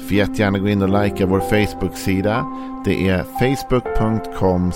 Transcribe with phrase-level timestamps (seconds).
[0.00, 2.46] Får jättegärna gå in och likea vår Facebook-sida.
[2.84, 4.72] Det är facebook.com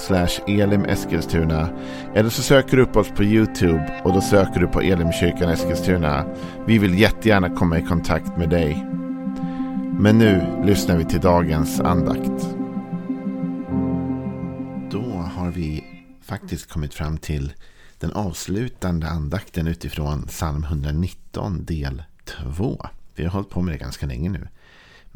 [0.46, 1.68] elimeskilstuna.
[2.14, 6.24] Eller så söker du upp oss på YouTube och då söker du på Elimkyrkan Eskilstuna.
[6.66, 8.86] Vi vill jättegärna komma i kontakt med dig.
[9.98, 12.48] Men nu lyssnar vi till dagens andakt.
[14.90, 15.84] Då har vi
[16.22, 17.52] faktiskt kommit fram till
[17.98, 22.02] den avslutande andakten utifrån psalm 119 del
[22.56, 22.86] 2.
[23.14, 24.48] Vi har hållit på med det ganska länge nu.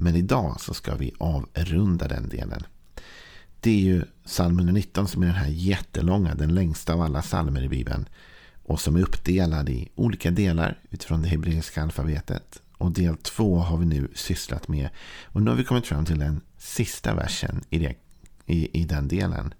[0.01, 2.63] Men idag så ska vi avrunda den delen.
[3.61, 7.63] Det är ju psalm 119 som är den här jättelånga, den längsta av alla psalmer
[7.63, 8.09] i Bibeln.
[8.65, 12.63] Och som är uppdelad i olika delar utifrån det hebreiska alfabetet.
[12.77, 14.89] Och del två har vi nu sysslat med.
[15.25, 17.95] Och nu har vi kommit fram till den sista versen i, det,
[18.47, 19.55] i, i den delen.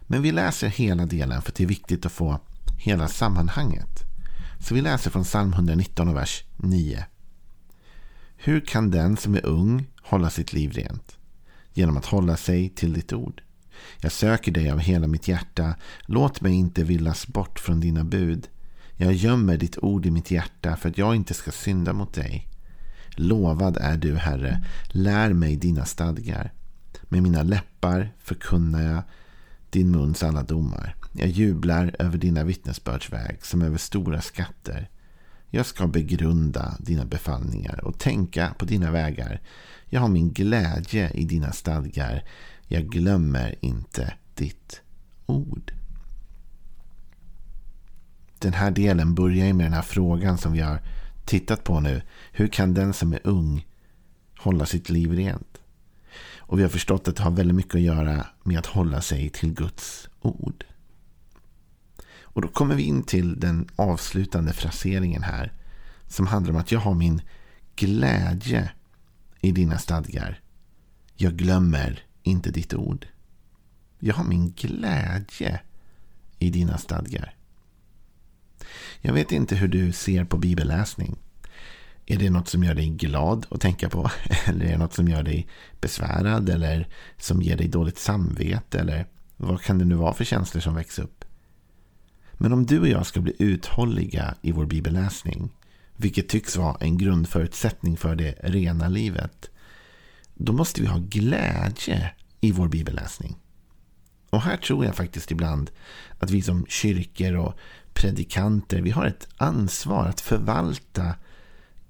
[0.00, 2.40] Men vi läser hela delen för att det är viktigt att få
[2.78, 4.02] hela sammanhanget.
[4.60, 7.04] Så vi läser från psalm 119 och vers 9.
[8.36, 11.16] Hur kan den som är ung hålla sitt liv rent?
[11.72, 13.42] Genom att hålla sig till ditt ord.
[14.00, 15.74] Jag söker dig av hela mitt hjärta.
[16.06, 18.48] Låt mig inte villas bort från dina bud.
[18.96, 22.48] Jag gömmer ditt ord i mitt hjärta för att jag inte ska synda mot dig.
[23.16, 24.64] Lovad är du, Herre.
[24.88, 26.52] Lär mig dina stadgar.
[27.02, 29.02] Med mina läppar förkunnar jag
[29.70, 30.96] din muns alla domar.
[31.12, 34.88] Jag jublar över dina vittnesbördsväg som över stora skatter.
[35.54, 39.40] Jag ska begrunda dina befallningar och tänka på dina vägar.
[39.86, 42.24] Jag har min glädje i dina stadgar.
[42.66, 44.80] Jag glömmer inte ditt
[45.26, 45.72] ord.
[48.38, 50.80] Den här delen börjar med den här frågan som vi har
[51.24, 52.02] tittat på nu.
[52.32, 53.66] Hur kan den som är ung
[54.38, 55.60] hålla sitt liv rent?
[56.38, 59.30] Och vi har förstått att det har väldigt mycket att göra med att hålla sig
[59.30, 60.64] till Guds ord.
[62.32, 65.52] Och då kommer vi in till den avslutande fraseringen här.
[66.08, 67.22] Som handlar om att jag har min
[67.76, 68.70] glädje
[69.40, 70.40] i dina stadgar.
[71.16, 73.06] Jag glömmer inte ditt ord.
[73.98, 75.60] Jag har min glädje
[76.38, 77.34] i dina stadgar.
[79.00, 81.16] Jag vet inte hur du ser på bibelläsning.
[82.06, 84.10] Är det något som gör dig glad att tänka på?
[84.46, 85.48] Eller är det något som gör dig
[85.80, 86.48] besvärad?
[86.48, 86.88] Eller
[87.18, 88.80] som ger dig dåligt samvete?
[88.80, 89.06] Eller
[89.36, 91.21] vad kan det nu vara för känslor som växer upp?
[92.42, 95.50] Men om du och jag ska bli uthålliga i vår bibelläsning,
[95.96, 99.50] vilket tycks vara en grundförutsättning för det rena livet,
[100.34, 102.10] då måste vi ha glädje
[102.40, 103.36] i vår bibelläsning.
[104.30, 105.70] Och här tror jag faktiskt ibland
[106.18, 107.54] att vi som kyrkor och
[107.92, 111.14] predikanter, vi har ett ansvar att förvalta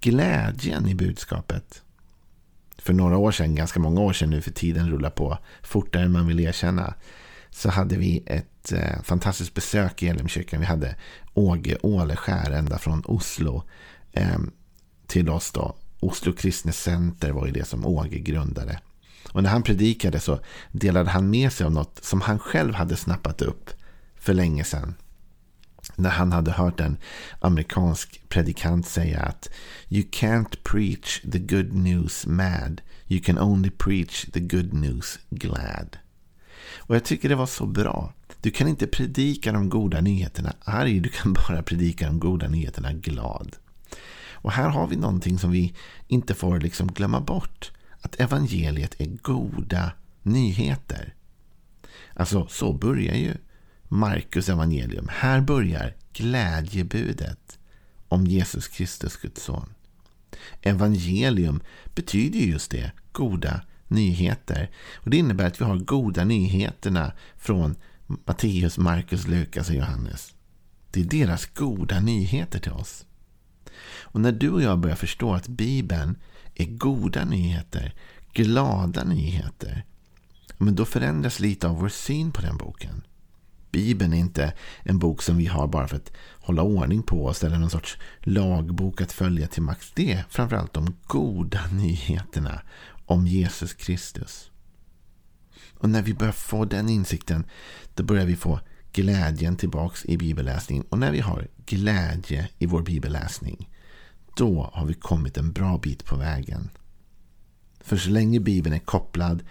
[0.01, 1.83] glädjen i budskapet.
[2.79, 6.13] För några år sedan, ganska många år sedan nu för tiden rullar på fortare än
[6.13, 6.95] man vill erkänna,
[7.51, 10.61] så hade vi ett eh, fantastiskt besök i Elimkyrkan.
[10.61, 10.97] Vi hade
[11.35, 13.63] Åge Åleskär ända från Oslo
[14.13, 14.39] eh,
[15.07, 15.77] till oss då.
[16.01, 18.81] Oslo Kristne Center var ju det som Åge grundade.
[19.33, 20.41] Och när han predikade så
[20.73, 23.71] delade han med sig av något som han själv hade snappat upp
[24.17, 24.95] för länge sedan.
[25.97, 26.97] När han hade hört en
[27.41, 29.51] amerikansk predikant säga att
[29.89, 32.81] You can't preach the good news mad.
[33.09, 35.97] You can only preach the good news glad.
[36.79, 38.13] Och jag tycker det var så bra.
[38.43, 42.93] Du kan inte predika de goda nyheterna arg, du kan bara predika de goda nyheterna
[42.93, 43.57] glad.
[44.31, 45.75] Och här har vi någonting som vi
[46.09, 47.71] inte får liksom glömma bort.
[48.01, 49.93] Att evangeliet är goda
[50.23, 51.15] nyheter.
[52.15, 53.35] Alltså, så börjar ju
[53.89, 55.09] Markus evangelium.
[55.11, 57.59] Här börjar glädjebudet
[58.09, 59.75] om Jesus Kristus, Guds son.
[60.63, 61.61] Evangelium
[61.95, 64.71] betyder just det, goda nyheter.
[64.95, 67.77] Och Det innebär att vi har goda nyheterna från
[68.25, 70.35] Matteus, Markus, Lukas och Johannes.
[70.91, 73.07] Det är deras goda nyheter till oss.
[74.01, 76.17] Och när du och jag börjar förstå att Bibeln
[76.55, 77.95] är goda nyheter,
[78.33, 79.85] glada nyheter,
[80.59, 83.03] men då förändras lite av vår syn på den boken.
[83.71, 87.45] Bibeln är inte en bok som vi har bara för att hålla ordning på oss
[87.45, 89.93] eller någon sorts lagbok att följa till max.
[89.95, 92.63] Det är framförallt de goda nyheterna
[93.07, 94.52] om Jesus Kristus.
[95.83, 97.45] Och när vi börjar få den insikten,
[97.95, 98.61] då börjar vi få
[98.93, 100.85] glädjen tillbaks i bibelläsningen.
[100.89, 103.71] Och när vi har glädje i vår bibelläsning,
[104.37, 106.71] då har vi kommit en bra bit på vägen.
[107.81, 109.43] För så länge Bibeln är kopplad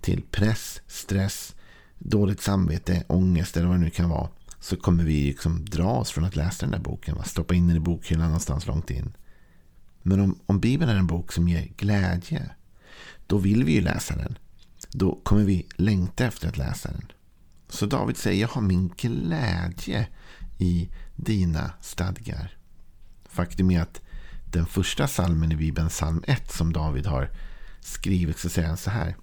[0.00, 1.54] till press, stress,
[1.98, 4.28] dåligt samvete, ångest eller vad det nu kan vara,
[4.60, 7.16] så kommer vi liksom dra oss från att läsa den där boken.
[7.16, 7.24] Va?
[7.24, 9.16] Stoppa in den i bokhyllan någonstans långt in.
[10.02, 12.50] Men om, om Bibeln är en bok som ger glädje,
[13.26, 14.38] då vill vi ju läsa den.
[14.96, 17.12] Då kommer vi längta efter att läsa den.
[17.68, 20.06] Så David säger, jag har min glädje
[20.58, 22.56] i dina stadgar.
[23.24, 24.00] Faktum är att
[24.52, 27.30] den första salmen i Bibeln, psalm 1, som David har
[27.80, 29.16] skrivit, så säger han så här.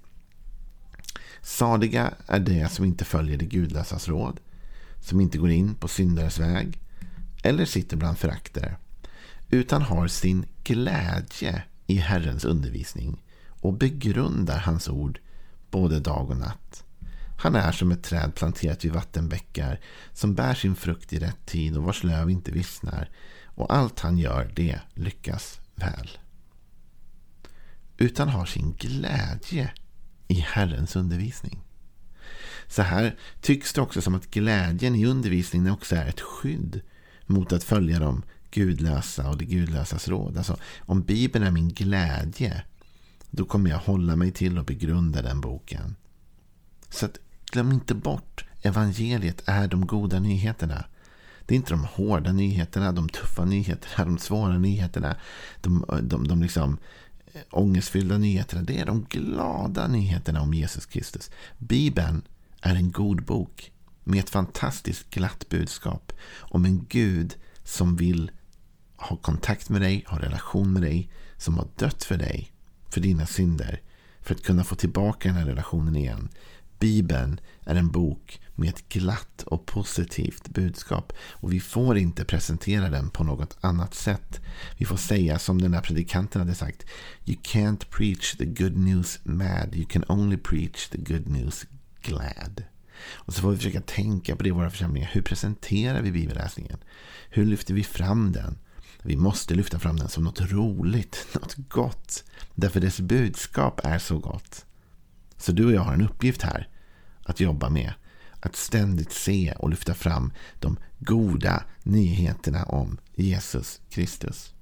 [1.41, 4.39] Sadiga är de som inte följer det gudlösas råd,
[4.99, 6.79] som inte går in på syndares väg
[7.43, 8.75] eller sitter bland föraktare,
[9.49, 15.19] utan har sin glädje i Herrens undervisning och begrundar hans ord
[15.71, 16.83] både dag och natt.
[17.37, 19.79] Han är som ett träd planterat vid vattenbäckar
[20.13, 23.09] som bär sin frukt i rätt tid och vars löv inte vissnar
[23.45, 26.09] och allt han gör det lyckas väl.
[27.97, 29.71] Utan har sin glädje
[30.27, 31.61] i Herrens undervisning.
[32.67, 36.81] Så här tycks det också som att glädjen i undervisningen också är ett skydd
[37.25, 40.37] mot att följa de gudlösa och det gudlösas råd.
[40.37, 42.63] Alltså, om Bibeln är min glädje,
[43.31, 45.95] då kommer jag hålla mig till och begrunda den boken.
[46.89, 47.17] Så att,
[47.51, 50.85] glöm inte bort, evangeliet är de goda nyheterna.
[51.45, 55.15] Det är inte de hårda nyheterna, de tuffa nyheterna, de svåra nyheterna,
[55.61, 56.77] de, de, de liksom
[57.33, 58.61] eh, ångestfyllda nyheterna.
[58.61, 61.31] Det är de glada nyheterna om Jesus Kristus.
[61.57, 62.21] Bibeln
[62.61, 63.71] är en god bok
[64.03, 68.31] med ett fantastiskt glatt budskap om en Gud som vill
[68.95, 72.51] ha kontakt med dig, ha relation med dig, som har dött för dig,
[72.91, 73.81] för dina synder,
[74.21, 76.29] för att kunna få tillbaka den här relationen igen.
[76.79, 81.13] Bibeln är en bok med ett glatt och positivt budskap.
[81.19, 84.41] Och vi får inte presentera den på något annat sätt.
[84.77, 86.85] Vi får säga som den här predikanten hade sagt.
[87.25, 89.75] You can't preach the good news mad.
[89.75, 91.65] You can only preach the good news
[92.01, 92.63] glad.
[93.09, 95.09] Och så får vi försöka tänka på det i våra församlingar.
[95.13, 96.77] Hur presenterar vi bibelläsningen?
[97.29, 98.57] Hur lyfter vi fram den?
[99.01, 102.23] Vi måste lyfta fram den som något roligt, något gott.
[102.55, 104.65] Därför dess budskap är så gott.
[105.37, 106.69] Så du och jag har en uppgift här
[107.23, 107.93] att jobba med.
[108.39, 114.53] Att ständigt se och lyfta fram de goda nyheterna om Jesus Kristus.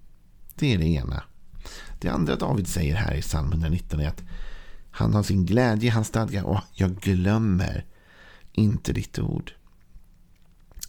[0.56, 1.24] Det är det ena.
[2.00, 4.24] Det andra David säger här i psalm 119 är att
[4.92, 7.85] han har sin glädje i hans stadgar och jag glömmer
[8.51, 9.53] inte ditt ord.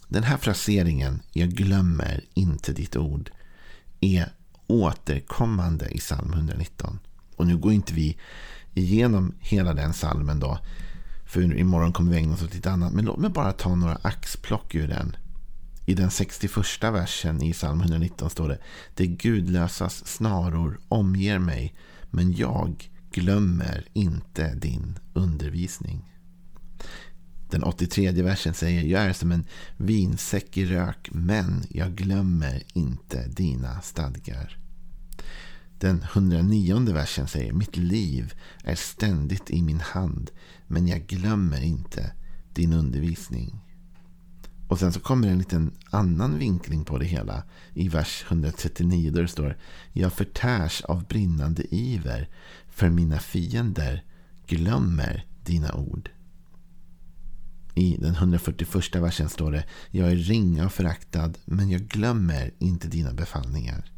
[0.07, 3.31] Den här fraseringen, jag glömmer inte ditt ord,
[4.01, 4.31] är
[4.67, 6.99] återkommande i psalm 119.
[7.35, 8.17] Och nu går inte vi
[8.73, 10.59] igenom hela den salmen då.
[11.25, 12.93] För imorgon kommer vi ägna oss åt lite annat.
[12.93, 15.15] Men låt mig bara ta några axplock ur den.
[15.85, 18.59] I den 61 versen i psalm 119 står det.
[18.95, 21.75] Det gudlösas snaror omger mig.
[22.09, 26.10] Men jag glömmer inte din undervisning.
[27.51, 29.45] Den 83 versen säger Jag är som en
[29.77, 34.57] vinsäck i rök men jag glömmer inte dina stadgar.
[35.79, 38.33] Den 109 versen säger Mitt liv
[38.63, 40.31] är ständigt i min hand
[40.67, 42.11] men jag glömmer inte
[42.53, 43.59] din undervisning.
[44.67, 47.43] Och sen så kommer en liten annan vinkling på det hela
[47.73, 49.57] i vers 139 där det står
[49.93, 52.29] Jag förtärs av brinnande iver
[52.69, 54.03] för mina fiender
[54.47, 56.09] glömmer dina ord.
[57.75, 62.87] I den 141 versen står det Jag är ringa och föraktad men jag glömmer inte
[62.87, 63.91] dina befallningar.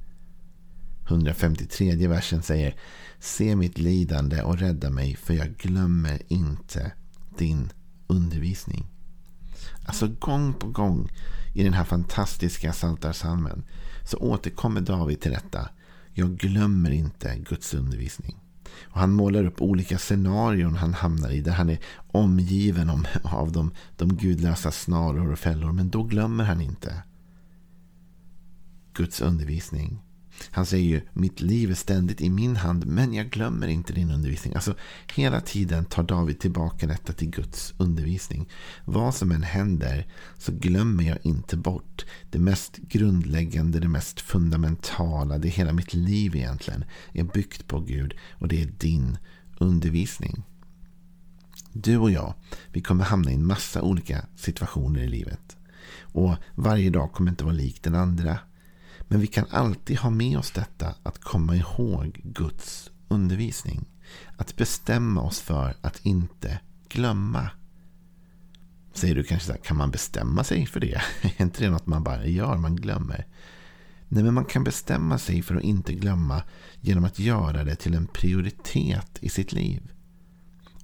[1.07, 2.75] 153 versen säger
[3.19, 6.91] Se mitt lidande och rädda mig för jag glömmer inte
[7.37, 7.71] din
[8.07, 8.85] undervisning.
[9.85, 11.09] Alltså gång på gång
[11.53, 13.63] i den här fantastiska Psaltarpsalmen
[14.03, 15.69] så återkommer David till detta.
[16.13, 18.42] Jag glömmer inte Guds undervisning.
[18.83, 21.79] Och han målar upp olika scenarion han hamnar i där han är
[22.11, 25.71] omgiven om, av de, de gudlösa snaror och fällor.
[25.71, 27.03] Men då glömmer han inte
[28.93, 30.01] Guds undervisning.
[30.51, 34.11] Han säger ju mitt liv är ständigt i min hand men jag glömmer inte din
[34.11, 34.53] undervisning.
[34.53, 34.75] Alltså
[35.15, 38.49] hela tiden tar David tillbaka detta till Guds undervisning.
[38.85, 45.37] Vad som än händer så glömmer jag inte bort det mest grundläggande, det mest fundamentala.
[45.37, 49.17] Det hela mitt liv egentligen är byggt på Gud och det är din
[49.57, 50.43] undervisning.
[51.73, 52.33] Du och jag,
[52.71, 55.57] vi kommer hamna i en massa olika situationer i livet.
[56.01, 58.39] Och varje dag kommer inte vara lik den andra.
[59.13, 63.85] Men vi kan alltid ha med oss detta att komma ihåg Guds undervisning.
[64.37, 67.49] Att bestämma oss för att inte glömma.
[68.93, 71.01] Säger du kanske så här, kan man bestämma sig för det?
[71.21, 73.27] Är inte det något man bara gör, man glömmer?
[74.07, 76.43] Nej, men man kan bestämma sig för att inte glömma
[76.81, 79.91] genom att göra det till en prioritet i sitt liv.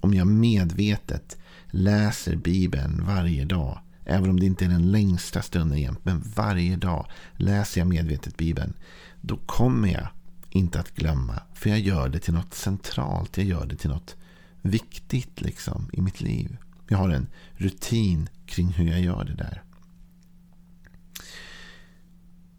[0.00, 1.38] Om jag medvetet
[1.70, 6.76] läser Bibeln varje dag även om det inte är den längsta stunden jämt, men varje
[6.76, 8.72] dag läser jag medvetet Bibeln,
[9.20, 10.08] då kommer jag
[10.50, 11.42] inte att glömma.
[11.54, 14.16] För jag gör det till något centralt, jag gör det till något
[14.62, 16.56] viktigt liksom i mitt liv.
[16.88, 19.62] Jag har en rutin kring hur jag gör det där.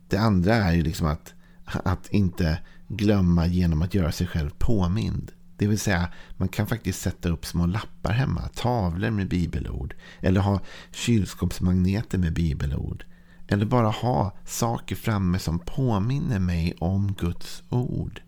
[0.08, 1.34] Det andra är ju liksom att,
[1.66, 5.32] att inte glömma genom att göra sig själv påmind.
[5.62, 8.48] Det vill säga, man kan faktiskt sätta upp små lappar hemma.
[8.56, 9.96] Tavlor med bibelord.
[10.22, 10.60] Eller ha
[10.92, 13.06] kylskåpsmagneter med bibelord.
[13.48, 18.22] Eller bara ha saker framme som påminner mig om Guds ord.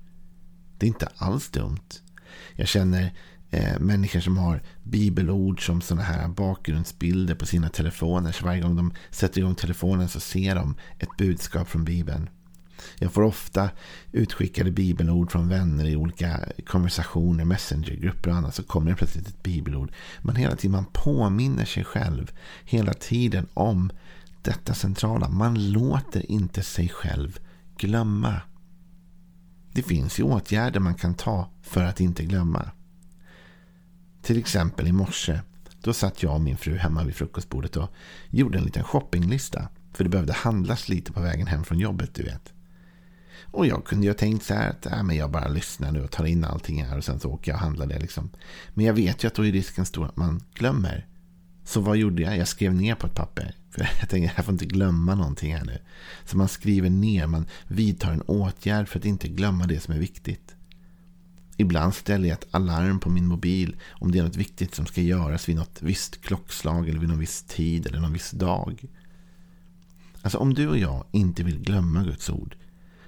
[0.77, 1.89] Det är inte alls dumt.
[2.55, 3.13] Jag känner
[3.49, 8.31] eh, människor som har bibelord som sådana här bakgrundsbilder på sina telefoner.
[8.31, 12.29] Så varje gång de sätter igång telefonen så ser de ett budskap från Bibeln.
[12.95, 13.69] Jag får ofta
[14.11, 18.55] utskickade bibelord från vänner i olika konversationer, messengergrupper och annat.
[18.55, 19.91] Så kommer det plötsligt ett bibelord.
[20.21, 22.31] Men hela tiden man påminner sig själv
[22.65, 23.91] hela tiden om
[24.41, 25.29] detta centrala.
[25.29, 27.39] Man låter inte sig själv
[27.77, 28.41] glömma.
[29.73, 32.71] Det finns ju åtgärder man kan ta för att inte glömma.
[34.21, 35.39] Till exempel i morse.
[35.81, 37.89] Då satt jag och min fru hemma vid frukostbordet och
[38.29, 39.67] gjorde en liten shoppinglista.
[39.93, 42.53] För det behövde handlas lite på vägen hem från jobbet, du vet.
[43.53, 46.03] Och jag kunde ju ha tänkt så här att äh, men jag bara lyssnar nu
[46.03, 47.99] och tar in allting här och sen så åker jag och handlar det.
[47.99, 48.29] Liksom.
[48.73, 51.07] Men jag vet ju att då är risken stor att man glömmer.
[51.63, 52.37] Så vad gjorde jag?
[52.37, 53.55] Jag skrev ner på ett papper.
[53.71, 55.77] För jag tänkte jag får inte glömma någonting här nu.
[56.25, 59.99] Så man skriver ner, man vidtar en åtgärd för att inte glömma det som är
[59.99, 60.55] viktigt.
[61.57, 65.01] Ibland ställer jag ett alarm på min mobil om det är något viktigt som ska
[65.01, 68.85] göras vid något visst klockslag eller vid någon viss tid eller någon viss dag.
[70.21, 72.55] Alltså om du och jag inte vill glömma Guds ord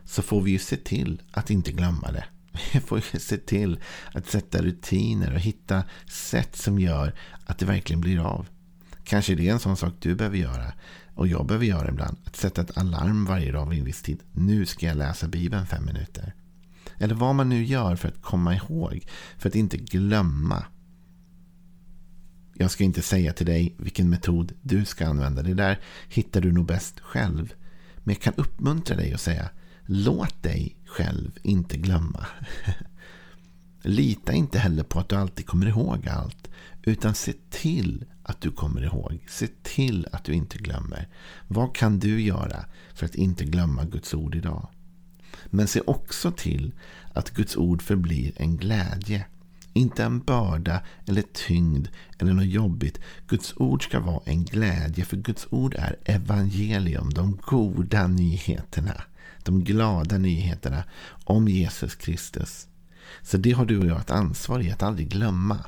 [0.05, 2.25] så får vi ju se till att inte glömma det.
[2.73, 3.79] Vi får ju se till
[4.13, 7.13] att sätta rutiner och hitta sätt som gör
[7.45, 8.47] att det verkligen blir av.
[9.03, 10.73] Kanske det är en sån sak du behöver göra
[11.15, 12.17] och jag behöver göra ibland.
[12.25, 14.19] Att sätta ett alarm varje dag vid en viss tid.
[14.31, 16.33] Nu ska jag läsa Bibeln fem minuter.
[16.97, 19.07] Eller vad man nu gör för att komma ihåg.
[19.37, 20.65] För att inte glömma.
[22.53, 25.41] Jag ska inte säga till dig vilken metod du ska använda.
[25.41, 27.53] Det där hittar du nog bäst själv.
[27.97, 29.49] Men jag kan uppmuntra dig och säga
[29.85, 32.25] Låt dig själv inte glömma.
[33.81, 36.49] Lita inte heller på att du alltid kommer ihåg allt.
[36.83, 39.25] Utan se till att du kommer ihåg.
[39.29, 41.07] Se till att du inte glömmer.
[41.47, 44.67] Vad kan du göra för att inte glömma Guds ord idag?
[45.45, 46.73] Men se också till
[47.13, 49.25] att Guds ord förblir en glädje.
[49.73, 51.87] Inte en börda eller tyngd
[52.19, 52.99] eller något jobbigt.
[53.27, 55.05] Guds ord ska vara en glädje.
[55.05, 59.03] För Guds ord är evangelium, de goda nyheterna
[59.45, 60.83] de glada nyheterna
[61.23, 62.67] om Jesus Kristus.
[63.21, 65.65] Så det har du och jag ett ansvar i att aldrig glömma.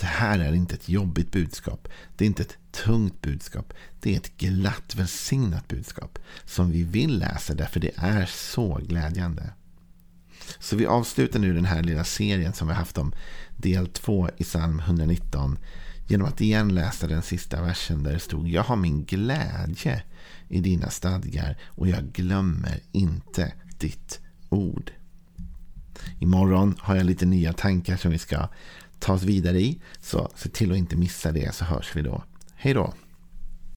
[0.00, 1.88] Det här är inte ett jobbigt budskap.
[2.16, 3.72] Det är inte ett tungt budskap.
[4.00, 6.18] Det är ett glatt, välsignat budskap.
[6.44, 9.52] Som vi vill läsa därför det är så glädjande.
[10.58, 13.12] Så vi avslutar nu den här lilla serien som vi haft om
[13.56, 15.58] del 2 i psalm 119.
[16.10, 20.02] Genom att igen läsa den sista versen där det stod Jag har min glädje
[20.48, 24.90] i dina stadgar och jag glömmer inte ditt ord.
[26.18, 28.48] Imorgon har jag lite nya tankar som vi ska
[28.98, 29.80] ta oss vidare i.
[30.00, 32.24] Så se till att inte missa det så hörs vi då.
[32.54, 32.94] Hej då!